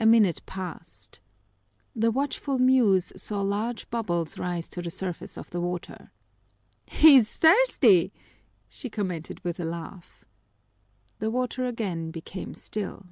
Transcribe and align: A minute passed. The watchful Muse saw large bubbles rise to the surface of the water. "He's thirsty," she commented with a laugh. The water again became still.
A 0.00 0.06
minute 0.06 0.40
passed. 0.46 1.20
The 1.94 2.10
watchful 2.10 2.58
Muse 2.58 3.12
saw 3.16 3.42
large 3.42 3.90
bubbles 3.90 4.38
rise 4.38 4.66
to 4.70 4.80
the 4.80 4.88
surface 4.88 5.36
of 5.36 5.50
the 5.50 5.60
water. 5.60 6.10
"He's 6.86 7.30
thirsty," 7.34 8.14
she 8.66 8.88
commented 8.88 9.44
with 9.44 9.60
a 9.60 9.64
laugh. 9.66 10.24
The 11.18 11.30
water 11.30 11.66
again 11.66 12.10
became 12.10 12.54
still. 12.54 13.04